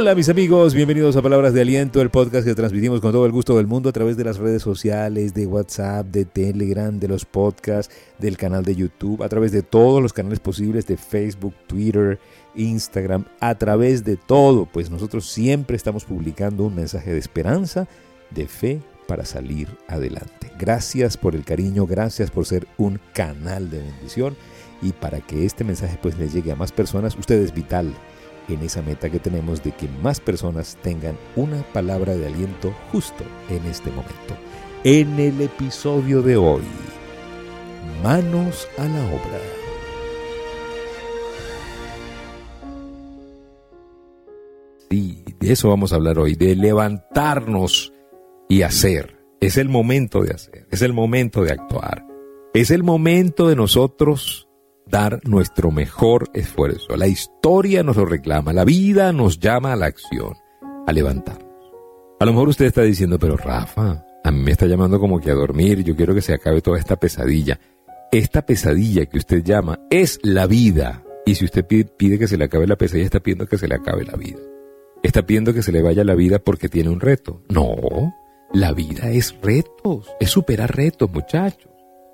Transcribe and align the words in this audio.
Hola 0.00 0.14
mis 0.14 0.30
amigos, 0.30 0.72
bienvenidos 0.72 1.14
a 1.16 1.20
Palabras 1.20 1.52
de 1.52 1.60
Aliento, 1.60 2.00
el 2.00 2.08
podcast 2.08 2.46
que 2.46 2.54
transmitimos 2.54 3.02
con 3.02 3.12
todo 3.12 3.26
el 3.26 3.32
gusto 3.32 3.58
del 3.58 3.66
mundo 3.66 3.90
a 3.90 3.92
través 3.92 4.16
de 4.16 4.24
las 4.24 4.38
redes 4.38 4.62
sociales, 4.62 5.34
de 5.34 5.46
WhatsApp, 5.46 6.06
de 6.06 6.24
Telegram, 6.24 6.98
de 6.98 7.06
los 7.06 7.26
podcasts, 7.26 7.94
del 8.18 8.38
canal 8.38 8.64
de 8.64 8.74
YouTube, 8.74 9.22
a 9.22 9.28
través 9.28 9.52
de 9.52 9.60
todos 9.60 10.00
los 10.02 10.14
canales 10.14 10.40
posibles 10.40 10.86
de 10.86 10.96
Facebook, 10.96 11.52
Twitter, 11.66 12.18
Instagram, 12.54 13.26
a 13.40 13.56
través 13.56 14.02
de 14.02 14.16
todo, 14.16 14.64
pues 14.64 14.88
nosotros 14.88 15.26
siempre 15.28 15.76
estamos 15.76 16.06
publicando 16.06 16.64
un 16.64 16.76
mensaje 16.76 17.12
de 17.12 17.18
esperanza, 17.18 17.86
de 18.30 18.48
fe 18.48 18.80
para 19.06 19.26
salir 19.26 19.68
adelante. 19.86 20.50
Gracias 20.58 21.18
por 21.18 21.34
el 21.34 21.44
cariño, 21.44 21.86
gracias 21.86 22.30
por 22.30 22.46
ser 22.46 22.66
un 22.78 22.98
canal 23.12 23.68
de 23.68 23.82
bendición 23.82 24.34
y 24.80 24.92
para 24.92 25.20
que 25.20 25.44
este 25.44 25.62
mensaje 25.62 25.98
pues 26.00 26.18
le 26.18 26.30
llegue 26.30 26.52
a 26.52 26.56
más 26.56 26.72
personas, 26.72 27.18
usted 27.18 27.38
es 27.42 27.52
vital 27.52 27.92
en 28.48 28.62
esa 28.62 28.82
meta 28.82 29.10
que 29.10 29.18
tenemos 29.18 29.62
de 29.62 29.72
que 29.72 29.88
más 30.02 30.20
personas 30.20 30.76
tengan 30.82 31.16
una 31.36 31.62
palabra 31.72 32.16
de 32.16 32.26
aliento 32.26 32.74
justo 32.92 33.24
en 33.48 33.64
este 33.66 33.90
momento. 33.90 34.36
En 34.84 35.18
el 35.18 35.40
episodio 35.40 36.22
de 36.22 36.36
hoy, 36.36 36.62
manos 38.02 38.68
a 38.78 38.84
la 38.84 39.04
obra. 39.06 39.40
Sí, 44.90 45.24
de 45.38 45.52
eso 45.52 45.68
vamos 45.68 45.92
a 45.92 45.96
hablar 45.96 46.18
hoy, 46.18 46.34
de 46.34 46.56
levantarnos 46.56 47.92
y 48.48 48.62
hacer. 48.62 49.18
Es 49.40 49.56
el 49.56 49.68
momento 49.68 50.22
de 50.22 50.34
hacer, 50.34 50.66
es 50.70 50.82
el 50.82 50.92
momento 50.92 51.42
de 51.42 51.52
actuar, 51.52 52.06
es 52.52 52.70
el 52.70 52.82
momento 52.82 53.48
de 53.48 53.56
nosotros 53.56 54.49
dar 54.86 55.20
nuestro 55.24 55.70
mejor 55.70 56.28
esfuerzo. 56.34 56.96
La 56.96 57.06
historia 57.06 57.82
nos 57.82 57.96
lo 57.96 58.04
reclama, 58.04 58.52
la 58.52 58.64
vida 58.64 59.12
nos 59.12 59.38
llama 59.38 59.72
a 59.72 59.76
la 59.76 59.86
acción, 59.86 60.34
a 60.86 60.92
levantarnos. 60.92 61.48
A 62.18 62.24
lo 62.26 62.32
mejor 62.32 62.48
usted 62.48 62.66
está 62.66 62.82
diciendo, 62.82 63.18
pero 63.18 63.36
Rafa, 63.36 64.04
a 64.22 64.30
mí 64.30 64.42
me 64.42 64.50
está 64.50 64.66
llamando 64.66 65.00
como 65.00 65.20
que 65.20 65.30
a 65.30 65.34
dormir, 65.34 65.82
yo 65.82 65.96
quiero 65.96 66.14
que 66.14 66.20
se 66.20 66.34
acabe 66.34 66.60
toda 66.60 66.78
esta 66.78 66.96
pesadilla. 66.96 67.58
Esta 68.12 68.44
pesadilla 68.44 69.06
que 69.06 69.18
usted 69.18 69.42
llama 69.42 69.78
es 69.88 70.18
la 70.22 70.46
vida. 70.46 71.02
Y 71.24 71.36
si 71.36 71.44
usted 71.44 71.64
pide, 71.64 72.18
que 72.18 72.26
se 72.26 72.36
le 72.36 72.44
acabe 72.44 72.66
la 72.66 72.76
pesadilla, 72.76 73.06
está 73.06 73.20
pidiendo 73.20 73.46
que 73.46 73.56
se 73.56 73.68
le 73.68 73.76
acabe 73.76 74.04
la 74.04 74.16
vida. 74.16 74.38
Está 75.02 75.24
pidiendo 75.24 75.54
que 75.54 75.62
se 75.62 75.72
le 75.72 75.80
vaya 75.80 76.04
la 76.04 76.14
vida 76.14 76.38
porque 76.40 76.68
tiene 76.68 76.90
un 76.90 77.00
reto. 77.00 77.42
No, 77.48 78.14
la 78.52 78.72
vida 78.72 79.10
es 79.10 79.34
retos, 79.40 80.10
es 80.20 80.30
superar 80.30 80.76
retos, 80.76 81.10
muchachos. 81.10 81.70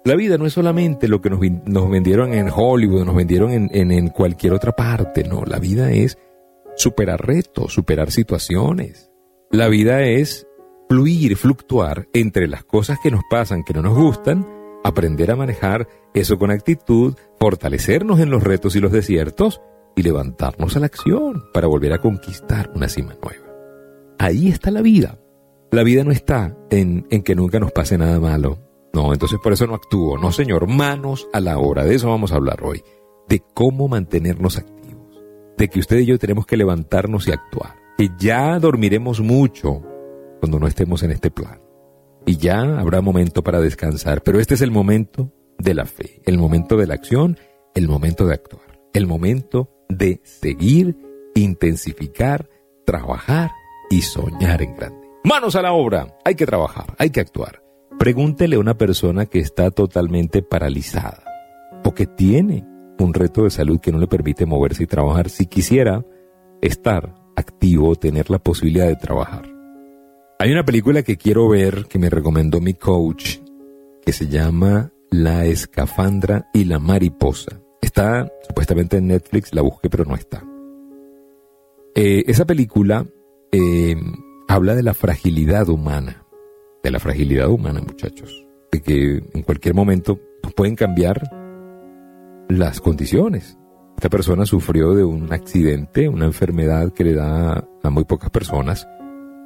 La 0.06 0.14
vida 0.14 0.38
no 0.38 0.46
es 0.46 0.52
solamente 0.52 1.08
lo 1.08 1.20
que 1.20 1.30
nos, 1.30 1.40
vendieron 1.90 2.32
en 2.32 2.48
Hollywood, 2.48 3.04
nos 3.04 3.16
vendieron 3.16 3.50
en, 3.50 4.08
cualquier 4.10 4.52
otra 4.52 4.70
parte, 4.70 5.24
no, 5.24 5.44
la 5.44 5.58
vida 5.58 5.90
es 5.90 6.16
superar 6.76 7.26
retos, 7.26 7.72
superar 7.72 8.12
situaciones. 8.12 9.10
La 9.50 9.66
vida 9.66 10.02
es 10.04 10.46
fluir, 10.88 11.36
fluctuar 11.36 12.06
entre 12.12 12.46
las 12.46 12.62
cosas 12.62 13.00
que 13.02 13.10
nos 13.10 13.22
pasan, 13.28 13.64
que 13.64 13.74
no 13.74 13.82
nos 13.82 13.96
gustan, 13.98 14.46
aprender 14.84 15.32
a 15.32 15.36
manejar 15.36 15.88
eso 16.14 16.38
con 16.38 16.52
actitud, 16.52 17.16
fortalecernos 17.40 18.20
en 18.20 18.30
los 18.30 18.44
retos 18.44 18.76
y 18.76 18.80
los 18.80 18.92
desiertos 18.92 19.60
y 19.96 20.04
levantarnos 20.04 20.76
a 20.76 20.78
la 20.78 20.86
acción 20.86 21.46
para 21.52 21.66
volver 21.66 21.92
a 21.92 21.98
conquistar 21.98 22.70
una 22.76 22.88
cima 22.88 23.16
nueva. 23.20 23.44
Ahí 24.20 24.50
está 24.50 24.70
la 24.70 24.82
vida. 24.82 25.18
La 25.72 25.82
vida 25.82 26.04
no 26.04 26.12
está 26.12 26.56
en 26.70 27.02
que 27.24 27.34
nunca 27.34 27.58
nos 27.58 27.72
pase 27.72 27.98
nada 27.98 28.20
malo, 28.20 28.65
no, 28.96 29.12
entonces 29.12 29.38
por 29.42 29.52
eso 29.52 29.66
no 29.66 29.74
actúo. 29.74 30.16
No, 30.16 30.32
señor, 30.32 30.66
manos 30.66 31.28
a 31.34 31.40
la 31.40 31.58
obra. 31.58 31.84
De 31.84 31.94
eso 31.94 32.08
vamos 32.08 32.32
a 32.32 32.36
hablar 32.36 32.62
hoy. 32.62 32.82
De 33.28 33.42
cómo 33.52 33.88
mantenernos 33.88 34.56
activos. 34.56 35.22
De 35.58 35.68
que 35.68 35.80
usted 35.80 35.98
y 35.98 36.06
yo 36.06 36.18
tenemos 36.18 36.46
que 36.46 36.56
levantarnos 36.56 37.28
y 37.28 37.32
actuar. 37.32 37.76
Que 37.98 38.08
ya 38.18 38.58
dormiremos 38.58 39.20
mucho 39.20 39.82
cuando 40.40 40.58
no 40.58 40.66
estemos 40.66 41.02
en 41.02 41.10
este 41.10 41.30
plan. 41.30 41.60
Y 42.24 42.38
ya 42.38 42.62
habrá 42.78 43.02
momento 43.02 43.44
para 43.44 43.60
descansar. 43.60 44.22
Pero 44.22 44.40
este 44.40 44.54
es 44.54 44.62
el 44.62 44.70
momento 44.70 45.30
de 45.58 45.74
la 45.74 45.84
fe, 45.84 46.22
el 46.24 46.38
momento 46.38 46.78
de 46.78 46.86
la 46.86 46.94
acción, 46.94 47.38
el 47.74 47.88
momento 47.88 48.26
de 48.26 48.32
actuar, 48.32 48.80
el 48.94 49.06
momento 49.06 49.70
de 49.90 50.22
seguir, 50.24 50.96
intensificar, 51.34 52.48
trabajar 52.86 53.50
y 53.90 54.00
soñar 54.00 54.62
en 54.62 54.74
grande. 54.74 55.06
Manos 55.22 55.54
a 55.54 55.60
la 55.60 55.72
obra. 55.72 56.16
Hay 56.24 56.34
que 56.34 56.46
trabajar, 56.46 56.94
hay 56.98 57.10
que 57.10 57.20
actuar. 57.20 57.65
Pregúntele 57.98 58.56
a 58.56 58.60
una 58.60 58.76
persona 58.76 59.24
que 59.24 59.38
está 59.38 59.70
totalmente 59.70 60.42
paralizada 60.42 61.24
o 61.82 61.94
que 61.94 62.06
tiene 62.06 62.66
un 62.98 63.14
reto 63.14 63.44
de 63.44 63.50
salud 63.50 63.80
que 63.80 63.90
no 63.90 63.98
le 63.98 64.06
permite 64.06 64.44
moverse 64.44 64.82
y 64.82 64.86
trabajar 64.86 65.30
si 65.30 65.46
quisiera 65.46 66.04
estar 66.60 67.14
activo, 67.36 67.94
tener 67.96 68.30
la 68.30 68.38
posibilidad 68.38 68.86
de 68.86 68.96
trabajar. 68.96 69.48
Hay 70.38 70.52
una 70.52 70.64
película 70.64 71.02
que 71.02 71.16
quiero 71.16 71.48
ver 71.48 71.86
que 71.88 71.98
me 71.98 72.10
recomendó 72.10 72.60
mi 72.60 72.74
coach 72.74 73.38
que 74.04 74.12
se 74.12 74.28
llama 74.28 74.92
La 75.10 75.46
escafandra 75.46 76.48
y 76.52 76.64
la 76.64 76.78
mariposa. 76.78 77.62
Está 77.80 78.30
supuestamente 78.46 78.98
en 78.98 79.06
Netflix, 79.06 79.54
la 79.54 79.62
busqué 79.62 79.88
pero 79.88 80.04
no 80.04 80.14
está. 80.14 80.44
Eh, 81.94 82.24
esa 82.26 82.44
película 82.44 83.06
eh, 83.52 83.96
habla 84.48 84.74
de 84.74 84.82
la 84.82 84.92
fragilidad 84.92 85.70
humana 85.70 86.25
de 86.86 86.92
la 86.92 87.00
fragilidad 87.00 87.50
humana, 87.50 87.80
muchachos. 87.80 88.46
De 88.70 88.80
que 88.80 89.22
en 89.34 89.42
cualquier 89.42 89.74
momento 89.74 90.20
pueden 90.54 90.76
cambiar 90.76 91.30
las 92.48 92.80
condiciones. 92.80 93.58
Esta 93.96 94.08
persona 94.08 94.46
sufrió 94.46 94.94
de 94.94 95.04
un 95.04 95.32
accidente, 95.32 96.08
una 96.08 96.26
enfermedad 96.26 96.92
que 96.92 97.04
le 97.04 97.14
da 97.14 97.66
a 97.82 97.90
muy 97.90 98.04
pocas 98.04 98.30
personas, 98.30 98.86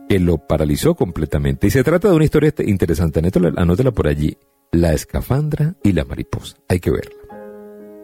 que 0.08 0.18
lo 0.18 0.38
paralizó 0.38 0.94
completamente. 0.94 1.66
Y 1.66 1.70
se 1.70 1.84
trata 1.84 2.08
de 2.08 2.14
una 2.14 2.24
historia 2.24 2.52
interesante, 2.58 3.22
anótela 3.56 3.92
por 3.92 4.08
allí. 4.08 4.36
La 4.72 4.92
escafandra 4.92 5.76
y 5.82 5.92
la 5.92 6.04
mariposa. 6.04 6.56
Hay 6.68 6.78
que 6.78 6.90
verla. 6.90 7.16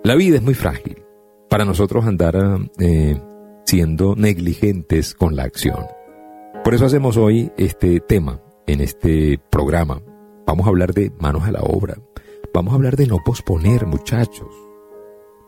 La 0.03 0.15
vida 0.15 0.37
es 0.37 0.43
muy 0.43 0.55
frágil 0.55 1.03
para 1.51 1.65
nosotros 1.65 2.07
andar 2.07 2.37
eh, 2.79 3.21
siendo 3.65 4.17
negligentes 4.17 5.15
con 5.15 5.37
la 5.37 5.45
acción. 5.45 5.85
Por 6.65 6.75
eso 6.75 6.87
hacemos 6.87 7.17
hoy 7.17 7.53
este 7.57 8.01
tema, 8.01 8.41
en 8.67 8.81
este 8.81 9.41
programa. 9.51 10.03
Vamos 10.47 10.67
a 10.67 10.71
hablar 10.71 10.93
de 10.95 11.13
manos 11.19 11.45
a 11.45 11.53
la 11.53 11.61
obra. 11.61 11.97
Vamos 12.53 12.73
a 12.73 12.77
hablar 12.77 12.97
de 12.97 13.07
no 13.07 13.19
posponer, 13.25 13.87
muchachos. 13.87 14.49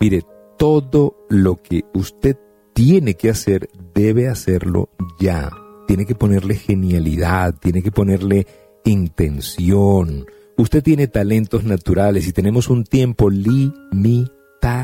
Mire, 0.00 0.22
todo 0.58 1.16
lo 1.28 1.62
que 1.62 1.84
usted 1.94 2.36
tiene 2.72 3.14
que 3.14 3.30
hacer, 3.30 3.68
debe 3.94 4.28
hacerlo 4.28 4.90
ya. 5.18 5.50
Tiene 5.86 6.04
que 6.06 6.14
ponerle 6.14 6.54
genialidad, 6.54 7.54
tiene 7.58 7.82
que 7.82 7.90
ponerle 7.90 8.46
intención. 8.84 10.26
Usted 10.56 10.82
tiene 10.82 11.06
talentos 11.06 11.64
naturales 11.64 12.26
y 12.26 12.32
tenemos 12.32 12.68
un 12.68 12.84
tiempo 12.84 13.30
limitado. 13.30 14.74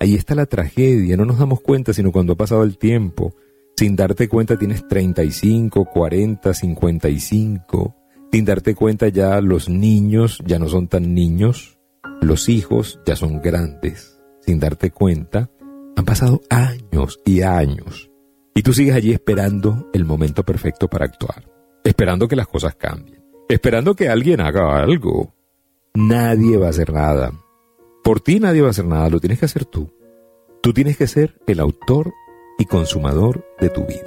Ahí 0.00 0.14
está 0.14 0.34
la 0.34 0.46
tragedia, 0.46 1.16
no 1.16 1.24
nos 1.24 1.38
damos 1.38 1.60
cuenta 1.60 1.92
sino 1.92 2.10
cuando 2.10 2.32
ha 2.32 2.36
pasado 2.36 2.64
el 2.64 2.76
tiempo. 2.76 3.34
Sin 3.82 3.96
darte 3.96 4.28
cuenta 4.28 4.56
tienes 4.56 4.86
35, 4.86 5.86
40, 5.86 6.54
55. 6.54 7.96
Sin 8.30 8.44
darte 8.44 8.76
cuenta 8.76 9.08
ya 9.08 9.40
los 9.40 9.68
niños 9.68 10.40
ya 10.46 10.60
no 10.60 10.68
son 10.68 10.86
tan 10.86 11.14
niños. 11.14 11.80
Los 12.20 12.48
hijos 12.48 13.00
ya 13.04 13.16
son 13.16 13.42
grandes. 13.42 14.22
Sin 14.38 14.60
darte 14.60 14.92
cuenta, 14.92 15.50
han 15.96 16.04
pasado 16.04 16.42
años 16.48 17.18
y 17.24 17.42
años. 17.42 18.08
Y 18.54 18.62
tú 18.62 18.72
sigues 18.72 18.94
allí 18.94 19.10
esperando 19.10 19.90
el 19.92 20.04
momento 20.04 20.44
perfecto 20.44 20.86
para 20.86 21.06
actuar. 21.06 21.50
Esperando 21.82 22.28
que 22.28 22.36
las 22.36 22.46
cosas 22.46 22.76
cambien. 22.76 23.24
Esperando 23.48 23.96
que 23.96 24.08
alguien 24.08 24.42
haga 24.42 24.80
algo. 24.80 25.34
Nadie 25.94 26.56
va 26.56 26.68
a 26.68 26.70
hacer 26.70 26.92
nada. 26.92 27.32
Por 28.04 28.20
ti 28.20 28.38
nadie 28.38 28.60
va 28.60 28.68
a 28.68 28.70
hacer 28.70 28.86
nada, 28.86 29.10
lo 29.10 29.18
tienes 29.18 29.40
que 29.40 29.46
hacer 29.46 29.64
tú. 29.64 29.92
Tú 30.62 30.72
tienes 30.72 30.96
que 30.96 31.08
ser 31.08 31.40
el 31.48 31.58
autor 31.58 32.12
y 32.62 32.64
consumador 32.64 33.44
de 33.60 33.70
tu 33.70 33.84
vida. 33.84 34.06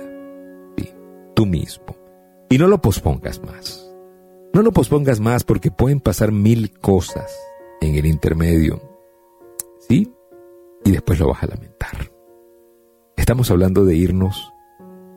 Tú 1.36 1.46
mismo. 1.46 1.98
Y 2.50 2.57
no 2.57 2.68
lo 2.68 2.81
pospongas 2.81 3.44
más. 3.44 3.86
No 4.54 4.62
lo 4.62 4.72
pospongas 4.72 5.19
más 5.19 5.44
porque 5.44 5.72
pueden 5.72 6.00
pasar 6.00 6.31
mil 6.31 6.72
cosas 6.80 7.30
en 7.81 7.96
el 7.96 8.06
intermedio. 8.06 8.81
¿Sí? 9.90 10.10
Y 10.86 10.92
después 10.92 11.19
lo 11.19 11.28
vas 11.28 11.44
a 11.44 11.48
lamentar. 11.48 12.10
Estamos 13.18 13.52
hablando 13.52 13.84
de 13.84 13.98
irnos 13.98 14.54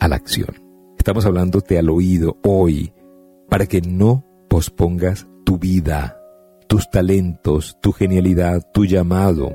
a 0.00 0.08
la 0.08 0.16
acción. 0.16 0.60
Estamos 0.98 1.24
hablándote 1.24 1.78
al 1.78 1.90
oído 1.90 2.38
hoy 2.42 2.92
para 3.48 3.66
que 3.66 3.80
no 3.80 4.24
pospongas 4.48 5.28
tu 5.44 5.58
vida, 5.58 6.20
tus 6.66 6.90
talentos, 6.90 7.78
tu 7.80 7.92
genialidad, 7.92 8.68
tu 8.72 8.84
llamado 8.84 9.52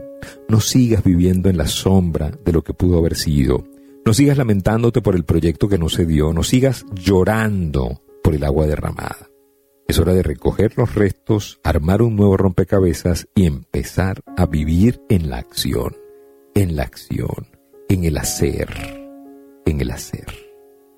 no 0.48 0.60
sigas 0.60 1.04
viviendo 1.04 1.50
en 1.50 1.58
la 1.58 1.68
sombra 1.68 2.32
de 2.46 2.52
lo 2.52 2.64
que 2.64 2.74
pudo 2.74 2.98
haber 2.98 3.16
sido. 3.16 3.64
No 4.06 4.14
sigas 4.14 4.38
lamentándote 4.38 5.02
por 5.02 5.16
el 5.16 5.24
proyecto 5.24 5.70
que 5.70 5.78
no 5.78 5.88
se 5.88 6.06
dio. 6.06 6.34
No 6.34 6.44
sigas 6.44 6.86
llorando 6.94 8.02
por 8.22 8.36
el 8.36 8.44
agua 8.44 8.68
derramada. 8.68 9.30
Es 9.88 9.98
hora 9.98 10.14
de 10.14 10.24
recoger 10.24 10.78
los 10.78 10.94
restos, 10.96 11.60
armar 11.64 12.02
un 12.02 12.16
nuevo 12.16 12.36
rompecabezas 12.36 13.28
y 13.34 13.46
empezar 13.46 14.22
a 14.38 14.46
vivir 14.46 15.02
en 15.10 15.30
la 15.30 15.38
acción, 15.38 15.96
en 16.54 16.76
la 16.76 16.84
acción, 16.84 17.48
en 17.90 18.04
el 18.04 18.18
hacer. 18.18 18.70
en 19.66 19.80
el 19.80 19.92
hacer. 19.92 20.26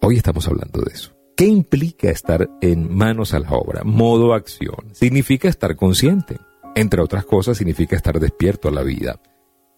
Hoy 0.01 0.17
estamos 0.17 0.47
hablando 0.47 0.81
de 0.81 0.93
eso. 0.93 1.11
¿Qué 1.37 1.45
implica 1.45 2.09
estar 2.09 2.49
en 2.61 2.95
manos 2.95 3.33
a 3.33 3.39
la 3.39 3.51
obra? 3.51 3.83
Modo 3.83 4.33
acción. 4.33 4.93
Significa 4.93 5.47
estar 5.47 5.75
consciente. 5.75 6.37
Entre 6.75 7.01
otras 7.01 7.25
cosas, 7.25 7.57
significa 7.57 7.95
estar 7.95 8.19
despierto 8.19 8.69
a 8.69 8.71
la 8.71 8.81
vida. 8.81 9.21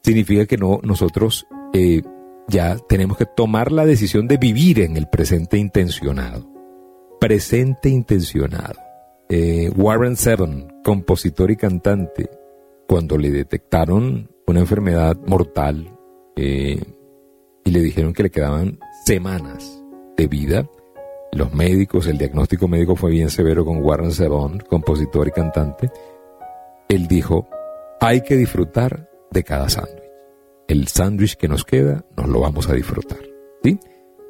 Significa 0.03 0.45
que 0.45 0.57
no, 0.57 0.79
nosotros 0.83 1.47
eh, 1.74 2.01
ya 2.47 2.77
tenemos 2.88 3.17
que 3.17 3.25
tomar 3.25 3.71
la 3.71 3.85
decisión 3.85 4.27
de 4.27 4.38
vivir 4.38 4.79
en 4.79 4.97
el 4.97 5.07
presente 5.07 5.57
intencionado. 5.57 6.47
Presente 7.19 7.89
intencionado. 7.89 8.79
Eh, 9.29 9.69
Warren 9.75 10.15
Seven, 10.15 10.67
compositor 10.83 11.51
y 11.51 11.57
cantante, 11.57 12.29
cuando 12.88 13.17
le 13.17 13.31
detectaron 13.31 14.29
una 14.45 14.61
enfermedad 14.61 15.17
mortal 15.25 15.91
eh, 16.38 16.81
y 17.65 17.71
le 17.71 17.81
dijeron 17.81 18.13
que 18.13 18.23
le 18.23 18.29
quedaban 18.29 18.79
semanas 19.05 19.83
de 20.15 20.27
vida, 20.27 20.69
los 21.33 21.53
médicos, 21.53 22.07
el 22.07 22.17
diagnóstico 22.17 22.69
médico 22.69 22.95
fue 22.95 23.11
bien 23.11 23.29
severo 23.29 23.65
con 23.65 23.83
Warren 23.83 24.13
Zevon, 24.13 24.59
compositor 24.59 25.27
y 25.27 25.31
cantante. 25.31 25.91
Él 26.88 27.07
dijo, 27.07 27.47
hay 28.00 28.21
que 28.21 28.38
disfrutar 28.38 29.09
de 29.31 29.43
cada 29.43 29.67
sándwich. 29.67 30.06
El 30.67 30.87
sándwich 30.87 31.35
que 31.35 31.47
nos 31.47 31.63
queda, 31.63 32.05
nos 32.15 32.27
lo 32.27 32.41
vamos 32.41 32.69
a 32.69 32.73
disfrutar. 32.73 33.19
¿Sí? 33.63 33.79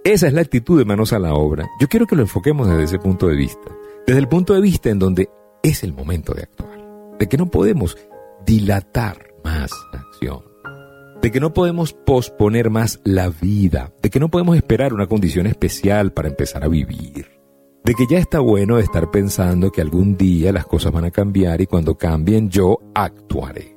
Esa 0.04 0.28
es 0.28 0.34
la 0.34 0.42
actitud 0.42 0.78
de 0.78 0.86
manos 0.86 1.14
a 1.14 1.20
la 1.20 1.34
obra. 1.34 1.68
Yo 1.80 1.88
quiero 1.88 2.06
que 2.06 2.16
lo 2.16 2.22
enfoquemos 2.22 2.68
desde 2.68 2.84
ese 2.84 3.00
punto 3.00 3.28
de 3.28 3.36
vista. 3.36 3.72
Desde 4.06 4.20
el 4.20 4.28
punto 4.28 4.54
de 4.54 4.62
vista 4.62 4.90
en 4.90 5.00
donde 5.00 5.30
es 5.64 5.84
el 5.84 5.94
momento 5.94 6.34
de 6.34 6.44
actuar. 6.44 7.18
De 7.20 7.28
que 7.28 7.38
no 7.38 7.48
podemos 7.48 7.98
dilatar 8.46 9.34
más 9.44 9.72
la 9.92 10.00
acción 10.00 10.48
de 11.22 11.32
que 11.32 11.40
no 11.40 11.54
podemos 11.54 11.94
posponer 11.94 12.70
más 12.70 13.00
la 13.04 13.30
vida, 13.30 13.92
de 14.02 14.10
que 14.10 14.20
no 14.20 14.30
podemos 14.30 14.56
esperar 14.56 14.94
una 14.94 15.08
condición 15.08 15.48
especial 15.48 16.14
para 16.14 16.30
empezar 16.30 16.64
a 16.64 16.68
vivir, 16.68 17.28
de 17.84 17.94
que 17.96 18.06
ya 18.10 18.20
está 18.20 18.40
bueno 18.40 18.78
estar 18.78 19.10
pensando 19.12 19.72
que 19.72 19.82
algún 19.82 20.16
día 20.16 20.52
las 20.52 20.66
cosas 20.66 20.92
van 20.92 21.06
a 21.06 21.12
cambiar 21.12 21.62
y 21.62 21.66
cuando 21.66 21.98
cambien 21.98 22.50
yo 22.50 22.80
actuaré. 22.94 23.77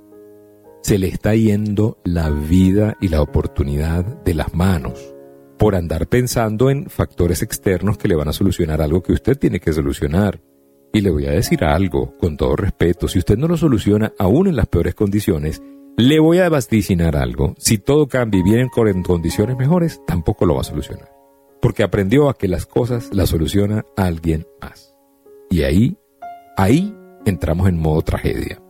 Se 0.83 0.99
le 0.99 1.09
está 1.09 1.35
yendo 1.35 1.99
la 2.05 2.31
vida 2.31 2.97
y 3.01 3.09
la 3.09 3.23
oportunidad 3.23 4.05
de 4.25 4.35
las 4.35 4.55
manos 4.55 5.15
por 5.61 5.75
andar 5.75 6.09
pensando 6.09 6.71
en 6.71 6.89
factores 6.89 7.43
externos 7.43 7.99
que 7.99 8.09
le 8.09 8.15
van 8.15 8.29
a 8.29 8.33
solucionar 8.33 8.81
algo 8.81 9.03
que 9.03 9.13
usted 9.13 9.37
tiene 9.37 9.61
que 9.61 9.75
solucionar. 9.75 10.41
Y 10.91 11.03
le 11.03 11.11
voy 11.11 11.27
a 11.27 11.33
decir 11.33 11.65
algo, 11.65 12.17
con 12.17 12.39
todo 12.39 12.57
respeto, 12.57 13.09
si 13.09 13.19
usted 13.19 13.37
no 13.37 13.47
lo 13.47 13.59
soluciona 13.59 14.15
aún 14.19 14.49
en 14.49 14.57
las 14.57 14.69
peores 14.69 14.95
condiciones, 14.95 15.63
le 15.99 16.19
voy 16.19 16.39
a 16.39 16.49
vaticinar 16.49 17.15
algo. 17.15 17.55
Si 17.59 17.77
todo 17.77 18.09
cambia 18.09 18.41
y 18.41 18.43
viene 18.43 18.69
en 18.73 19.03
condiciones 19.03 19.59
mejores, 19.59 20.01
tampoco 20.07 20.47
lo 20.47 20.55
va 20.55 20.63
a 20.63 20.65
solucionar. 20.65 21.13
Porque 21.61 21.83
aprendió 21.83 22.31
a 22.31 22.35
que 22.39 22.49
las 22.49 22.65
cosas 22.65 23.11
las 23.13 23.29
soluciona 23.29 23.85
alguien 23.99 24.47
más. 24.63 24.95
Y 25.51 25.63
ahí, 25.63 25.99
ahí 26.57 26.97
entramos 27.27 27.69
en 27.69 27.79
modo 27.79 28.01
tragedia. 28.01 28.63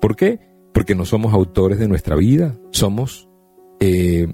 ¿Por 0.00 0.14
qué? 0.14 0.38
Porque 0.78 0.94
no 0.94 1.04
somos 1.04 1.34
autores 1.34 1.80
de 1.80 1.88
nuestra 1.88 2.14
vida. 2.14 2.56
Somos 2.70 3.28
eh, 3.80 4.28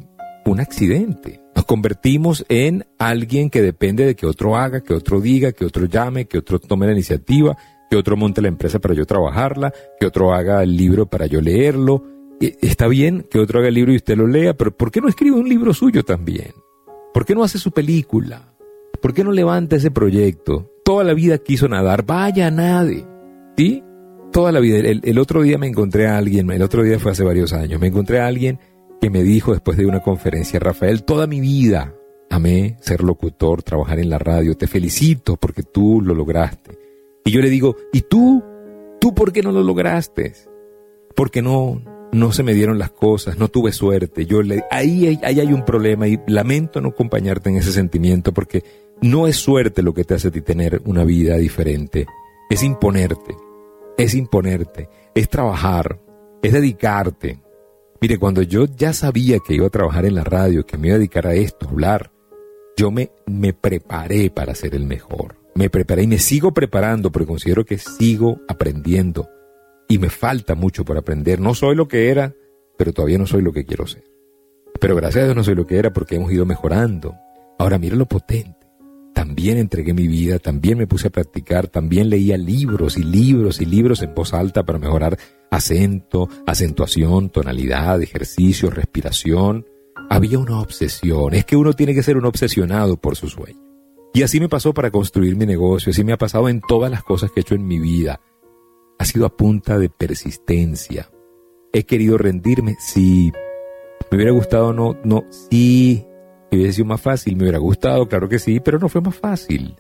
un 0.44 0.60
accidente. 0.60 1.40
Nos 1.56 1.64
convertimos 1.64 2.44
en 2.50 2.84
alguien 2.98 3.48
que 3.48 3.62
depende 3.62 4.04
de 4.04 4.14
que 4.14 4.26
otro 4.26 4.54
haga, 4.54 4.82
que 4.82 4.92
otro 4.92 5.22
diga, 5.22 5.52
que 5.52 5.64
otro 5.64 5.86
llame, 5.86 6.26
que 6.26 6.36
otro 6.36 6.58
tome 6.58 6.84
la 6.84 6.92
iniciativa, 6.92 7.56
que 7.88 7.96
otro 7.96 8.18
monte 8.18 8.42
la 8.42 8.48
empresa 8.48 8.78
para 8.78 8.92
yo 8.92 9.06
trabajarla, 9.06 9.72
que 9.98 10.04
otro 10.04 10.34
haga 10.34 10.62
el 10.62 10.76
libro 10.76 11.06
para 11.06 11.24
yo 11.24 11.40
leerlo, 11.40 12.04
eh, 12.42 12.58
está 12.60 12.88
bien 12.88 13.26
que 13.30 13.38
otro 13.38 13.60
haga 13.60 13.68
el 13.68 13.74
libro 13.76 13.94
y 13.94 13.96
usted 13.96 14.18
lo 14.18 14.26
lea, 14.26 14.52
pero 14.52 14.76
¿por 14.76 14.90
qué 14.90 15.00
no 15.00 15.08
escribe 15.08 15.38
un 15.38 15.48
libro 15.48 15.72
suyo 15.72 16.02
también? 16.02 16.52
¿Por 17.14 17.24
qué 17.24 17.34
no 17.34 17.42
hace 17.42 17.56
su 17.56 17.70
película? 17.70 18.54
¿Por 19.00 19.14
qué 19.14 19.24
no 19.24 19.32
levanta 19.32 19.76
ese 19.76 19.90
proyecto? 19.90 20.70
Toda 20.84 21.04
la 21.04 21.14
vida 21.14 21.38
quiso 21.38 21.68
nadar, 21.68 22.04
vaya, 22.04 22.50
nade. 22.50 23.06
¿Sí? 23.56 23.82
Toda 24.34 24.50
la 24.50 24.58
vida. 24.58 24.78
El, 24.80 25.18
otro 25.20 25.42
día 25.42 25.58
me 25.58 25.68
encontré 25.68 26.08
a 26.08 26.18
alguien, 26.18 26.50
el 26.50 26.62
otro 26.62 26.82
día 26.82 26.98
fue 26.98 27.12
hace 27.12 27.22
varios 27.22 27.52
años, 27.52 27.80
me 27.80 27.86
encontré 27.86 28.18
a 28.18 28.26
alguien 28.26 28.58
que 29.00 29.08
me 29.08 29.22
dijo 29.22 29.52
después 29.52 29.76
de 29.78 29.86
una 29.86 30.00
conferencia, 30.00 30.58
Rafael, 30.58 31.04
toda 31.04 31.28
mi 31.28 31.38
vida 31.38 31.94
amé 32.30 32.76
ser 32.80 33.04
locutor, 33.04 33.62
trabajar 33.62 34.00
en 34.00 34.10
la 34.10 34.18
radio, 34.18 34.56
te 34.56 34.66
felicito 34.66 35.36
porque 35.36 35.62
tú 35.62 36.00
lo 36.00 36.16
lograste. 36.16 36.76
Y 37.24 37.30
yo 37.30 37.40
le 37.40 37.48
digo, 37.48 37.76
¿y 37.92 38.00
tú? 38.00 38.42
¿Tú 39.00 39.14
por 39.14 39.32
qué 39.32 39.40
no 39.40 39.52
lo 39.52 39.62
lograste? 39.62 40.32
Porque 41.14 41.40
no, 41.40 41.80
no 42.10 42.32
se 42.32 42.42
me 42.42 42.54
dieron 42.54 42.76
las 42.76 42.90
cosas, 42.90 43.38
no 43.38 43.46
tuve 43.46 43.70
suerte. 43.70 44.26
Yo 44.26 44.42
le, 44.42 44.64
ahí, 44.68 45.16
ahí 45.22 45.38
hay 45.38 45.52
un 45.52 45.64
problema 45.64 46.08
y 46.08 46.18
lamento 46.26 46.80
no 46.80 46.88
acompañarte 46.88 47.50
en 47.50 47.58
ese 47.58 47.70
sentimiento 47.70 48.34
porque 48.34 48.64
no 49.00 49.28
es 49.28 49.36
suerte 49.36 49.80
lo 49.80 49.94
que 49.94 50.02
te 50.02 50.14
hace 50.14 50.26
a 50.26 50.32
ti 50.32 50.40
tener 50.40 50.82
una 50.86 51.04
vida 51.04 51.36
diferente. 51.36 52.08
Es 52.50 52.64
imponerte, 52.64 53.36
es 53.96 54.14
imponerte, 54.14 54.88
es 55.14 55.28
trabajar, 55.28 56.00
es 56.42 56.52
dedicarte. 56.52 57.40
Mire, 58.00 58.18
cuando 58.18 58.42
yo 58.42 58.66
ya 58.66 58.92
sabía 58.92 59.38
que 59.38 59.54
iba 59.54 59.66
a 59.66 59.70
trabajar 59.70 60.04
en 60.04 60.14
la 60.14 60.24
radio, 60.24 60.66
que 60.66 60.76
me 60.76 60.88
iba 60.88 60.96
a 60.96 60.98
dedicar 60.98 61.26
a 61.26 61.34
esto, 61.34 61.66
a 61.66 61.70
hablar, 61.70 62.12
yo 62.76 62.90
me, 62.90 63.12
me 63.26 63.52
preparé 63.52 64.30
para 64.30 64.54
ser 64.54 64.74
el 64.74 64.84
mejor. 64.84 65.36
Me 65.54 65.70
preparé 65.70 66.02
y 66.02 66.06
me 66.08 66.18
sigo 66.18 66.52
preparando 66.52 67.12
porque 67.12 67.28
considero 67.28 67.64
que 67.64 67.78
sigo 67.78 68.40
aprendiendo 68.48 69.28
y 69.88 69.98
me 69.98 70.10
falta 70.10 70.54
mucho 70.54 70.84
por 70.84 70.98
aprender. 70.98 71.40
No 71.40 71.54
soy 71.54 71.76
lo 71.76 71.86
que 71.86 72.10
era, 72.10 72.34
pero 72.76 72.92
todavía 72.92 73.18
no 73.18 73.26
soy 73.26 73.42
lo 73.42 73.52
que 73.52 73.64
quiero 73.64 73.86
ser. 73.86 74.04
Pero 74.80 74.96
gracias 74.96 75.22
a 75.22 75.24
Dios 75.26 75.36
no 75.36 75.44
soy 75.44 75.54
lo 75.54 75.66
que 75.66 75.78
era 75.78 75.92
porque 75.92 76.16
hemos 76.16 76.32
ido 76.32 76.44
mejorando. 76.44 77.14
Ahora 77.58 77.78
mira 77.78 77.94
lo 77.94 78.06
potente. 78.06 78.63
También 79.14 79.58
entregué 79.58 79.94
mi 79.94 80.06
vida, 80.06 80.38
también 80.38 80.76
me 80.76 80.86
puse 80.86 81.08
a 81.08 81.10
practicar, 81.10 81.68
también 81.68 82.10
leía 82.10 82.36
libros 82.36 82.98
y 82.98 83.04
libros 83.04 83.60
y 83.60 83.64
libros 83.64 84.02
en 84.02 84.14
voz 84.14 84.34
alta 84.34 84.64
para 84.64 84.78
mejorar 84.78 85.16
acento, 85.50 86.28
acentuación, 86.46 87.30
tonalidad, 87.30 88.02
ejercicio, 88.02 88.70
respiración. 88.70 89.66
Había 90.10 90.38
una 90.38 90.60
obsesión. 90.60 91.34
Es 91.34 91.44
que 91.44 91.56
uno 91.56 91.72
tiene 91.72 91.94
que 91.94 92.02
ser 92.02 92.16
un 92.16 92.26
obsesionado 92.26 92.96
por 92.96 93.16
su 93.16 93.28
sueño. 93.28 93.60
Y 94.12 94.22
así 94.22 94.40
me 94.40 94.48
pasó 94.48 94.74
para 94.74 94.90
construir 94.90 95.36
mi 95.36 95.46
negocio, 95.46 95.90
así 95.90 96.04
me 96.04 96.12
ha 96.12 96.18
pasado 96.18 96.48
en 96.48 96.60
todas 96.60 96.90
las 96.90 97.02
cosas 97.02 97.30
que 97.30 97.40
he 97.40 97.42
hecho 97.42 97.54
en 97.54 97.66
mi 97.66 97.78
vida 97.78 98.20
ha 98.98 99.04
sido 99.04 99.26
a 99.26 99.36
punta 99.36 99.78
de 99.78 99.88
persistencia. 99.90 101.10
He 101.72 101.84
querido 101.84 102.18
rendirme, 102.18 102.76
sí. 102.78 103.32
Me 104.10 104.16
hubiera 104.16 104.32
gustado, 104.32 104.72
no, 104.72 104.96
no, 105.04 105.24
sí. 105.30 106.06
Me 106.54 106.60
hubiera 106.60 106.72
sido 106.72 106.86
más 106.86 107.00
fácil, 107.00 107.34
me 107.34 107.42
hubiera 107.42 107.58
gustado, 107.58 108.06
claro 108.06 108.28
que 108.28 108.38
sí, 108.38 108.60
pero 108.60 108.78
no 108.78 108.88
fue 108.88 109.00
más 109.00 109.16
fácil. 109.16 109.74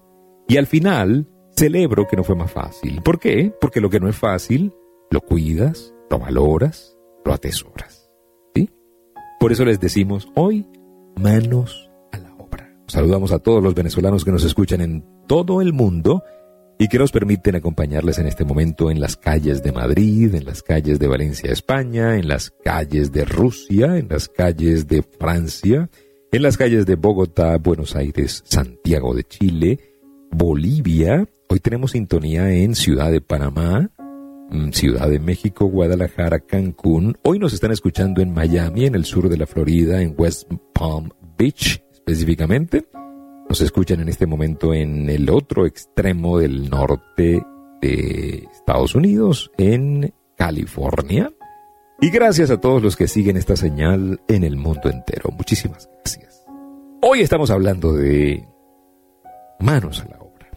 Y 0.48 0.56
al 0.56 0.66
final, 0.66 1.28
celebro 1.56 2.08
que 2.08 2.16
no 2.16 2.24
fue 2.24 2.34
más 2.34 2.50
fácil. 2.50 3.00
¿Por 3.00 3.20
qué? 3.20 3.54
Porque 3.60 3.80
lo 3.80 3.88
que 3.88 4.00
no 4.00 4.08
es 4.08 4.16
fácil, 4.16 4.74
lo 5.08 5.20
cuidas, 5.20 5.94
lo 6.10 6.18
valoras, 6.18 6.98
lo 7.24 7.32
atesoras. 7.32 8.10
¿Sí? 8.56 8.68
Por 9.38 9.52
eso 9.52 9.64
les 9.64 9.78
decimos 9.78 10.28
hoy, 10.34 10.66
manos 11.14 11.92
a 12.10 12.18
la 12.18 12.34
obra. 12.34 12.76
Saludamos 12.88 13.30
a 13.30 13.38
todos 13.38 13.62
los 13.62 13.76
venezolanos 13.76 14.24
que 14.24 14.32
nos 14.32 14.42
escuchan 14.42 14.80
en 14.80 15.06
todo 15.28 15.62
el 15.62 15.72
mundo 15.72 16.24
y 16.76 16.88
que 16.88 16.98
nos 16.98 17.12
permiten 17.12 17.54
acompañarles 17.54 18.18
en 18.18 18.26
este 18.26 18.44
momento 18.44 18.90
en 18.90 18.98
las 18.98 19.16
calles 19.16 19.62
de 19.62 19.70
Madrid, 19.70 20.34
en 20.34 20.44
las 20.44 20.64
calles 20.64 20.98
de 20.98 21.06
Valencia, 21.06 21.52
España, 21.52 22.16
en 22.16 22.26
las 22.26 22.50
calles 22.50 23.12
de 23.12 23.24
Rusia, 23.24 23.96
en 23.96 24.08
las 24.08 24.28
calles 24.28 24.88
de 24.88 25.04
Francia, 25.04 25.88
en 26.34 26.42
las 26.42 26.56
calles 26.56 26.84
de 26.84 26.96
Bogotá, 26.96 27.56
Buenos 27.58 27.94
Aires, 27.94 28.42
Santiago 28.44 29.14
de 29.14 29.22
Chile, 29.22 29.78
Bolivia. 30.32 31.28
Hoy 31.48 31.60
tenemos 31.60 31.92
sintonía 31.92 32.50
en 32.50 32.74
Ciudad 32.74 33.12
de 33.12 33.20
Panamá, 33.20 33.88
mm, 34.50 34.70
Ciudad 34.70 35.08
de 35.08 35.20
México, 35.20 35.66
Guadalajara, 35.66 36.40
Cancún. 36.40 37.16
Hoy 37.22 37.38
nos 37.38 37.52
están 37.52 37.70
escuchando 37.70 38.20
en 38.20 38.34
Miami, 38.34 38.86
en 38.86 38.96
el 38.96 39.04
sur 39.04 39.28
de 39.28 39.36
la 39.36 39.46
Florida, 39.46 40.02
en 40.02 40.16
West 40.18 40.50
Palm 40.72 41.10
Beach 41.38 41.80
específicamente. 41.92 42.84
Nos 43.48 43.60
escuchan 43.60 44.00
en 44.00 44.08
este 44.08 44.26
momento 44.26 44.74
en 44.74 45.08
el 45.08 45.30
otro 45.30 45.66
extremo 45.66 46.40
del 46.40 46.68
norte 46.68 47.46
de 47.80 48.48
Estados 48.52 48.96
Unidos, 48.96 49.52
en 49.56 50.12
California. 50.36 51.30
Y 52.04 52.10
gracias 52.10 52.50
a 52.50 52.60
todos 52.60 52.82
los 52.82 52.96
que 52.96 53.08
siguen 53.08 53.38
esta 53.38 53.56
señal 53.56 54.20
en 54.28 54.44
el 54.44 54.58
mundo 54.58 54.90
entero. 54.90 55.30
Muchísimas 55.30 55.88
gracias. 55.90 56.44
Hoy 57.00 57.22
estamos 57.22 57.50
hablando 57.50 57.94
de 57.94 58.46
manos 59.58 60.02
a 60.02 60.10
la 60.10 60.18
obra, 60.18 60.50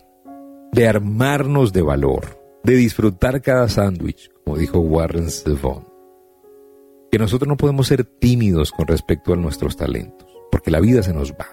de 0.74 0.88
armarnos 0.90 1.72
de 1.72 1.84
valor, 1.84 2.38
de 2.66 2.76
disfrutar 2.76 3.42
cada 3.42 3.70
sándwich, 3.70 4.30
como 4.44 4.58
dijo 4.58 4.80
Warren 4.80 5.32
Zevon. 5.32 5.88
Que 7.14 7.18
nosotros 7.18 7.48
no 7.48 7.56
podemos 7.56 7.88
ser 7.88 8.04
tímidos 8.04 8.74
con 8.74 8.86
respecto 8.86 9.32
a 9.32 9.38
nuestros 9.38 9.78
talentos, 9.78 10.28
porque 10.52 10.70
la 10.70 10.82
vida 10.82 11.02
se 11.02 11.14
nos 11.14 11.32
va 11.32 11.48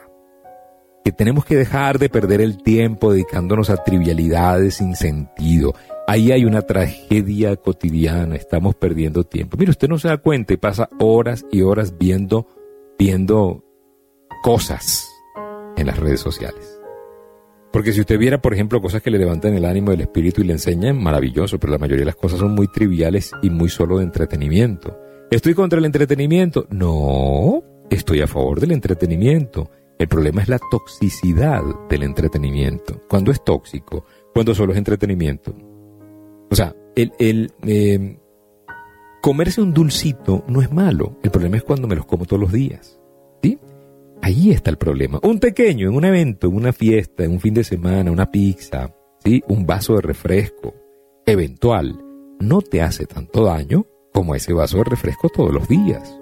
que 1.04 1.12
tenemos 1.12 1.44
que 1.44 1.54
dejar 1.54 1.98
de 1.98 2.08
perder 2.08 2.40
el 2.40 2.62
tiempo 2.62 3.12
dedicándonos 3.12 3.68
a 3.68 3.76
trivialidades 3.76 4.76
sin 4.76 4.96
sentido. 4.96 5.74
Ahí 6.06 6.32
hay 6.32 6.44
una 6.44 6.60
tragedia 6.62 7.56
cotidiana, 7.56 8.36
estamos 8.36 8.74
perdiendo 8.74 9.24
tiempo. 9.24 9.56
Mire, 9.56 9.70
usted 9.70 9.88
no 9.88 9.98
se 9.98 10.08
da 10.08 10.18
cuenta 10.18 10.52
y 10.52 10.58
pasa 10.58 10.90
horas 11.00 11.46
y 11.50 11.62
horas 11.62 11.96
viendo, 11.98 12.46
viendo 12.98 13.64
cosas 14.42 15.08
en 15.78 15.86
las 15.86 15.98
redes 15.98 16.20
sociales. 16.20 16.78
Porque 17.72 17.92
si 17.92 18.00
usted 18.00 18.18
viera, 18.18 18.40
por 18.42 18.52
ejemplo, 18.52 18.82
cosas 18.82 19.02
que 19.02 19.10
le 19.10 19.18
levantan 19.18 19.54
el 19.54 19.64
ánimo 19.64 19.92
del 19.92 20.02
espíritu 20.02 20.42
y 20.42 20.44
le 20.44 20.52
enseñan, 20.52 21.02
maravilloso, 21.02 21.58
pero 21.58 21.72
la 21.72 21.78
mayoría 21.78 22.02
de 22.02 22.06
las 22.06 22.16
cosas 22.16 22.38
son 22.38 22.52
muy 22.52 22.68
triviales 22.68 23.32
y 23.42 23.48
muy 23.48 23.70
solo 23.70 23.96
de 23.98 24.04
entretenimiento. 24.04 24.96
¿Estoy 25.30 25.54
contra 25.54 25.78
el 25.78 25.86
entretenimiento? 25.86 26.66
No, 26.70 27.64
estoy 27.90 28.20
a 28.20 28.26
favor 28.26 28.60
del 28.60 28.72
entretenimiento. 28.72 29.70
El 29.98 30.06
problema 30.06 30.42
es 30.42 30.48
la 30.48 30.60
toxicidad 30.70 31.62
del 31.88 32.02
entretenimiento. 32.02 33.02
Cuando 33.08 33.32
es 33.32 33.42
tóxico, 33.42 34.04
cuando 34.34 34.54
solo 34.54 34.72
es 34.72 34.78
entretenimiento. 34.78 35.73
O 36.54 36.56
sea, 36.56 36.72
el, 36.94 37.12
el 37.18 37.52
eh, 37.66 38.16
comerse 39.20 39.60
un 39.60 39.74
dulcito 39.74 40.44
no 40.46 40.62
es 40.62 40.70
malo. 40.70 41.18
El 41.24 41.32
problema 41.32 41.56
es 41.56 41.64
cuando 41.64 41.88
me 41.88 41.96
los 41.96 42.06
como 42.06 42.26
todos 42.26 42.40
los 42.40 42.52
días. 42.52 43.00
¿Sí? 43.42 43.58
Ahí 44.22 44.52
está 44.52 44.70
el 44.70 44.78
problema. 44.78 45.18
Un 45.24 45.40
pequeño, 45.40 45.88
en 45.88 45.96
un 45.96 46.04
evento, 46.04 46.46
en 46.46 46.54
una 46.54 46.72
fiesta, 46.72 47.24
en 47.24 47.32
un 47.32 47.40
fin 47.40 47.54
de 47.54 47.64
semana, 47.64 48.12
una 48.12 48.30
pizza, 48.30 48.94
¿sí? 49.24 49.42
un 49.48 49.66
vaso 49.66 49.96
de 49.96 50.02
refresco 50.02 50.76
eventual, 51.26 52.00
no 52.38 52.62
te 52.62 52.82
hace 52.82 53.04
tanto 53.06 53.46
daño 53.46 53.84
como 54.12 54.36
ese 54.36 54.52
vaso 54.52 54.78
de 54.78 54.84
refresco 54.84 55.28
todos 55.30 55.52
los 55.52 55.66
días. 55.66 56.16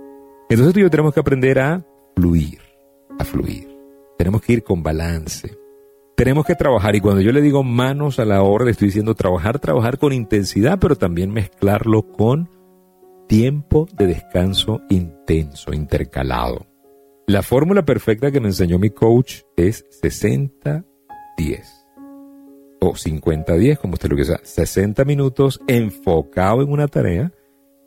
Entonces 0.48 0.72
tú 0.72 0.80
y 0.80 0.82
yo 0.84 0.88
tenemos 0.90 1.12
que 1.12 1.20
aprender 1.20 1.58
a 1.58 1.84
fluir, 2.16 2.58
a 3.18 3.24
fluir. 3.26 3.68
Tenemos 4.16 4.40
que 4.40 4.54
ir 4.54 4.62
con 4.62 4.82
balance. 4.82 5.62
Tenemos 6.16 6.45
que 6.45 6.54
trabajar 6.54 6.95
y 6.95 7.00
cuando 7.00 7.21
yo 7.21 7.33
le 7.33 7.40
digo 7.40 7.62
manos 7.62 8.19
a 8.19 8.25
la 8.25 8.42
obra, 8.42 8.71
estoy 8.71 8.88
diciendo 8.88 9.14
trabajar, 9.14 9.59
trabajar 9.59 9.99
con 9.99 10.12
intensidad, 10.12 10.78
pero 10.78 10.97
también 10.97 11.31
mezclarlo 11.31 12.02
con 12.12 12.49
tiempo 13.28 13.88
de 13.97 14.07
descanso 14.07 14.83
intenso, 14.90 15.73
intercalado. 15.73 16.66
La 17.26 17.42
fórmula 17.42 17.85
perfecta 17.85 18.31
que 18.31 18.40
me 18.40 18.49
enseñó 18.49 18.78
mi 18.78 18.90
coach 18.90 19.40
es 19.57 19.87
60-10 20.02 20.85
o 22.81 22.92
50-10, 22.92 23.78
como 23.78 23.95
usted 23.95 24.11
lo 24.11 24.16
quiera. 24.16 24.40
60 24.42 25.04
minutos 25.04 25.61
enfocado 25.66 26.62
en 26.62 26.71
una 26.71 26.88
tarea 26.88 27.33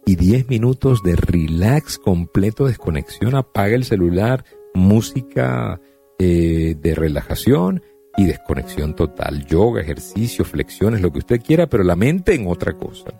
y 0.05 0.15
10 0.15 0.50
minutos 0.50 1.03
de 1.03 1.15
relax 1.15 2.00
completo, 2.00 2.65
desconexión, 2.65 3.36
apaga 3.36 3.75
el 3.75 3.84
celular, 3.84 4.46
música 4.74 5.79
eh, 6.17 6.75
de 6.79 6.96
relajación 6.96 7.84
y 8.17 8.25
desconexión 8.25 8.95
total. 8.95 9.45
Yoga, 9.45 9.81
ejercicio, 9.81 10.45
flexiones, 10.45 11.01
lo 11.01 11.12
que 11.12 11.19
usted 11.19 11.41
quiera, 11.41 11.67
pero 11.67 11.84
la 11.84 11.95
mente 11.95 12.34
en 12.34 12.48
otra 12.48 12.74
cosa. 12.74 13.12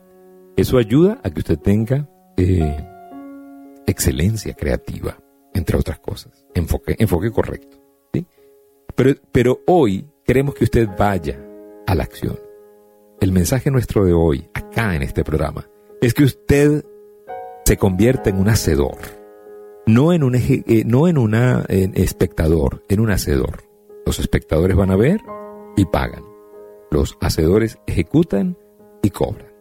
Eso 0.56 0.78
ayuda 0.78 1.20
a 1.24 1.30
que 1.30 1.40
usted 1.40 1.60
tenga 1.60 2.08
eh, 2.38 2.88
excelencia 3.86 4.54
creativa 4.54 5.18
entre 5.54 5.78
otras 5.78 6.00
cosas. 6.00 6.46
Enfoque, 6.54 6.96
enfoque 7.00 7.32
correcto. 7.32 7.78
¿sí? 8.14 8.25
Pero, 8.96 9.16
pero 9.32 9.62
hoy 9.68 10.08
queremos 10.24 10.56
que 10.56 10.66
usted 10.66 10.88
vaya 10.98 11.40
a 11.88 11.96
la 11.96 12.04
acción. 12.04 12.40
El 13.20 13.32
mensaje 13.32 13.72
nuestro 13.72 14.06
de 14.06 14.14
hoy, 14.14 14.50
acá 14.54 14.96
en 14.96 15.02
este 15.02 15.24
programa, 15.24 15.68
es 16.02 16.14
que 16.14 16.24
usted 16.24 16.86
se 17.66 17.78
convierta 17.78 18.30
en 18.30 18.38
un 18.38 18.50
hacedor. 18.50 18.98
No 19.88 20.14
en 20.14 20.24
un, 20.24 20.36
eh, 20.36 20.84
no 20.86 21.08
en 21.08 21.18
una 21.18 21.66
espectador, 21.70 22.84
en 22.90 23.00
un 23.00 23.12
hacedor. 23.12 23.65
Los 24.06 24.20
espectadores 24.20 24.78
van 24.78 24.92
a 24.92 24.96
ver 24.96 25.22
y 25.76 25.86
pagan. 25.86 26.24
Los 26.92 27.18
hacedores 27.22 27.80
ejecutan 27.88 28.58
y 29.02 29.10
cobran. 29.10 29.52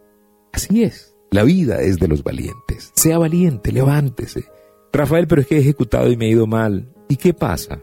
Así 0.52 0.84
es. 0.84 1.16
La 1.30 1.42
vida 1.42 1.80
es 1.80 1.98
de 1.98 2.08
los 2.08 2.22
valientes. 2.22 2.92
Sea 2.94 3.18
valiente, 3.18 3.72
levántese. 3.72 4.44
Rafael, 4.92 5.26
pero 5.26 5.40
es 5.40 5.48
que 5.48 5.56
he 5.56 5.60
ejecutado 5.60 6.10
y 6.10 6.16
me 6.16 6.26
ha 6.26 6.30
ido 6.30 6.46
mal. 6.46 6.92
¿Y 7.08 7.16
qué 7.16 7.34
pasa? 7.34 7.82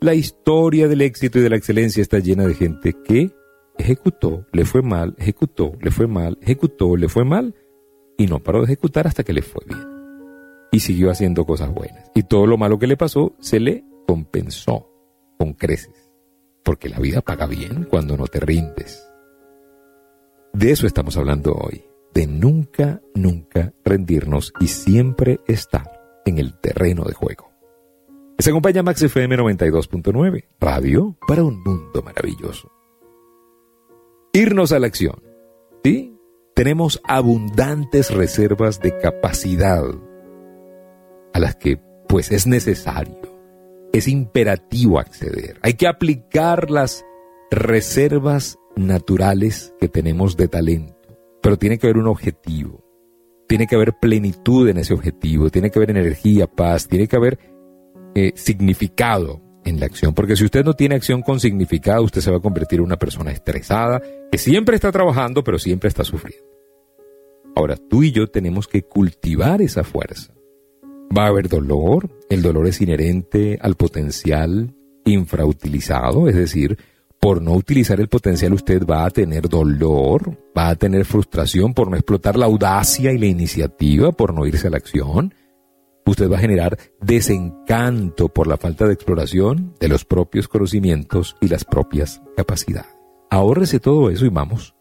La 0.00 0.14
historia 0.14 0.88
del 0.88 1.02
éxito 1.02 1.38
y 1.38 1.42
de 1.42 1.50
la 1.50 1.56
excelencia 1.56 2.02
está 2.02 2.18
llena 2.18 2.46
de 2.46 2.54
gente 2.54 2.94
que 3.04 3.30
ejecutó, 3.78 4.46
le 4.52 4.64
fue 4.64 4.82
mal, 4.82 5.14
ejecutó, 5.18 5.74
le 5.80 5.90
fue 5.90 6.08
mal, 6.08 6.38
ejecutó, 6.42 6.96
le 6.96 7.08
fue 7.08 7.24
mal, 7.24 7.54
y 8.18 8.26
no 8.26 8.40
paró 8.40 8.58
de 8.60 8.64
ejecutar 8.64 9.06
hasta 9.06 9.22
que 9.22 9.32
le 9.32 9.42
fue 9.42 9.62
bien. 9.66 9.80
Y 10.72 10.80
siguió 10.80 11.10
haciendo 11.10 11.44
cosas 11.44 11.72
buenas. 11.72 12.10
Y 12.14 12.24
todo 12.24 12.46
lo 12.46 12.56
malo 12.56 12.78
que 12.78 12.86
le 12.88 12.96
pasó 12.96 13.36
se 13.38 13.60
le 13.60 13.84
compensó 14.06 14.91
con 15.42 15.54
creces. 15.54 16.08
Porque 16.62 16.88
la 16.88 17.00
vida 17.00 17.20
paga 17.20 17.46
bien 17.46 17.82
cuando 17.90 18.16
no 18.16 18.28
te 18.28 18.38
rindes. 18.38 19.04
De 20.52 20.70
eso 20.70 20.86
estamos 20.86 21.16
hablando 21.16 21.52
hoy. 21.52 21.84
De 22.14 22.28
nunca, 22.28 23.00
nunca 23.12 23.72
rendirnos 23.84 24.52
y 24.60 24.68
siempre 24.68 25.40
estar 25.48 26.00
en 26.24 26.38
el 26.38 26.60
terreno 26.60 27.02
de 27.02 27.14
juego. 27.14 27.50
Se 28.38 28.50
acompaña 28.50 28.84
Max 28.84 29.02
FM 29.02 29.36
92.9, 29.36 30.44
radio 30.60 31.16
para 31.26 31.42
un 31.42 31.60
mundo 31.60 32.02
maravilloso. 32.02 32.70
Irnos 34.32 34.70
a 34.70 34.78
la 34.78 34.86
acción. 34.86 35.20
¿Sí? 35.82 36.16
Tenemos 36.54 37.00
abundantes 37.02 38.14
reservas 38.14 38.78
de 38.78 38.96
capacidad 38.96 39.82
a 41.34 41.38
las 41.40 41.56
que 41.56 41.80
pues 42.08 42.30
es 42.30 42.46
necesario, 42.46 43.31
es 43.92 44.08
imperativo 44.08 44.98
acceder. 44.98 45.58
Hay 45.62 45.74
que 45.74 45.86
aplicar 45.86 46.70
las 46.70 47.04
reservas 47.50 48.58
naturales 48.76 49.74
que 49.80 49.88
tenemos 49.88 50.36
de 50.36 50.48
talento, 50.48 50.96
pero 51.42 51.58
tiene 51.58 51.78
que 51.78 51.86
haber 51.86 51.98
un 51.98 52.08
objetivo 52.08 52.82
tiene 53.52 53.66
que 53.66 53.74
haber 53.74 53.92
plenitud 53.92 54.66
en 54.70 54.78
ese 54.78 54.94
objetivo, 54.94 55.50
tiene 55.50 55.70
que 55.70 55.78
haber 55.78 55.90
energía, 55.90 56.46
paz, 56.46 56.88
tiene 56.88 57.06
que 57.06 57.16
haber 57.16 57.38
eh, 58.14 58.32
significado 58.34 59.42
en 59.66 59.78
la 59.78 59.84
acción. 59.84 60.14
Porque 60.14 60.36
si 60.36 60.46
usted 60.46 60.64
no 60.64 60.72
tiene 60.72 60.94
acción 60.94 61.20
con 61.20 61.38
significado, 61.38 62.02
usted 62.02 62.22
se 62.22 62.30
va 62.30 62.38
a 62.38 62.40
convertir 62.40 62.78
en 62.78 62.86
una 62.86 62.96
persona 62.96 63.30
estresada, 63.30 64.00
que 64.30 64.38
siempre 64.38 64.74
está 64.74 64.90
trabajando, 64.90 65.44
pero 65.44 65.58
siempre 65.58 65.88
está 65.88 66.02
sufriendo. 66.02 66.46
Ahora, 67.54 67.76
tú 67.76 68.02
y 68.02 68.10
yo 68.10 68.28
tenemos 68.28 68.66
que 68.66 68.84
cultivar 68.84 69.60
esa 69.60 69.84
fuerza. 69.84 70.32
Va 71.16 71.24
a 71.24 71.28
haber 71.28 71.48
dolor, 71.48 72.08
el 72.30 72.42
dolor 72.42 72.66
es 72.66 72.80
inherente 72.80 73.58
al 73.60 73.74
potencial 73.74 74.74
infrautilizado, 75.04 76.28
es 76.28 76.36
decir, 76.36 76.78
por 77.22 77.40
no 77.40 77.52
utilizar 77.52 78.00
el 78.00 78.08
potencial 78.08 78.52
usted 78.52 78.84
va 78.84 79.04
a 79.04 79.10
tener 79.10 79.48
dolor, 79.48 80.36
va 80.58 80.70
a 80.70 80.74
tener 80.74 81.04
frustración 81.04 81.72
por 81.72 81.88
no 81.88 81.96
explotar 81.96 82.36
la 82.36 82.46
audacia 82.46 83.12
y 83.12 83.18
la 83.18 83.26
iniciativa, 83.26 84.10
por 84.10 84.34
no 84.34 84.44
irse 84.44 84.66
a 84.66 84.70
la 84.70 84.78
acción. 84.78 85.32
Usted 86.04 86.28
va 86.28 86.38
a 86.38 86.40
generar 86.40 86.76
desencanto 87.00 88.28
por 88.28 88.48
la 88.48 88.56
falta 88.56 88.88
de 88.88 88.94
exploración 88.94 89.76
de 89.78 89.86
los 89.86 90.04
propios 90.04 90.48
conocimientos 90.48 91.36
y 91.40 91.46
las 91.46 91.64
propias 91.64 92.20
capacidades. 92.36 92.90
Ahórrese 93.30 93.78
todo 93.78 94.10
eso 94.10 94.26
y 94.26 94.28
vamos, 94.28 94.74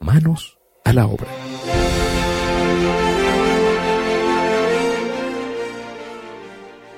manos 0.00 0.58
a 0.84 0.92
la 0.92 1.06
obra. 1.06 1.28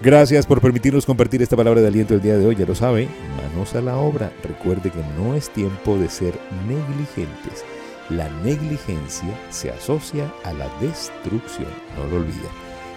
Gracias 0.02 0.46
por 0.46 0.60
permitirnos 0.60 1.06
compartir 1.06 1.42
esta 1.42 1.56
palabra 1.56 1.80
de 1.80 1.86
aliento 1.86 2.14
el 2.14 2.20
día 2.20 2.36
de 2.36 2.44
hoy. 2.44 2.56
Ya 2.56 2.66
lo 2.66 2.74
sabe, 2.74 3.08
manos 3.36 3.76
a 3.76 3.80
la 3.80 3.96
obra. 3.96 4.32
Recuerde 4.42 4.90
que 4.90 4.98
no 5.16 5.36
es 5.36 5.48
tiempo 5.50 5.96
de 5.96 6.08
ser 6.08 6.34
negligentes. 6.66 7.64
La 8.08 8.28
negligencia 8.42 9.32
se 9.50 9.70
asocia 9.70 10.28
a 10.42 10.52
la 10.54 10.68
destrucción. 10.80 11.68
No 11.96 12.08
lo 12.08 12.16
olvide. 12.16 12.48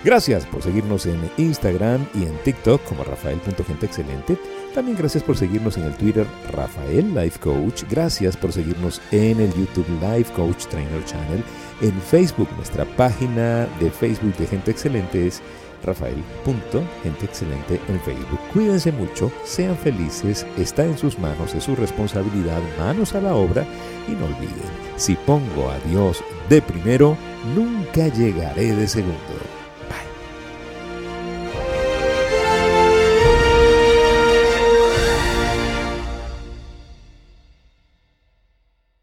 Gracias 0.03 0.47
por 0.47 0.63
seguirnos 0.63 1.05
en 1.05 1.19
Instagram 1.37 2.07
y 2.15 2.23
en 2.23 2.35
TikTok 2.43 2.83
como 2.85 3.03
Rafael.genteexcelente. 3.03 4.39
También 4.75 4.97
gracias 4.97 5.23
por 5.23 5.37
seguirnos 5.37 5.77
en 5.77 5.85
el 5.85 5.93
Twitter 5.93 6.27
Rafael 6.51 7.15
Life 7.15 7.39
Coach. 7.39 7.83
Gracias 7.89 8.35
por 8.35 8.51
seguirnos 8.51 9.01
en 9.11 9.39
el 9.39 9.53
YouTube 9.53 9.87
Life 10.01 10.33
Coach 10.33 10.65
Trainer 10.65 11.05
Channel. 11.05 11.41
En 11.81 11.93
Facebook, 12.01 12.49
nuestra 12.57 12.83
página 12.83 13.69
de 13.79 13.89
Facebook 13.89 14.35
de 14.35 14.45
Gente 14.45 14.71
Excelente 14.71 15.27
es 15.27 15.41
Rafael. 15.81 16.21
Gente 17.03 17.25
excelente 17.25 17.79
en 17.87 18.01
Facebook. 18.01 18.39
Cuídense 18.51 18.91
mucho, 18.91 19.31
sean 19.45 19.77
felices, 19.77 20.45
está 20.57 20.83
en 20.83 20.97
sus 20.97 21.17
manos, 21.19 21.55
es 21.55 21.63
su 21.63 21.75
responsabilidad, 21.77 22.59
manos 22.77 23.15
a 23.15 23.21
la 23.21 23.33
obra 23.33 23.65
y 24.09 24.11
no 24.11 24.25
olviden, 24.25 24.59
si 24.97 25.15
pongo 25.15 25.69
a 25.69 25.79
Dios 25.87 26.21
de 26.49 26.61
primero, 26.61 27.17
nunca 27.55 28.09
llegaré 28.09 28.75
de 28.75 28.87
segundo. 28.89 29.54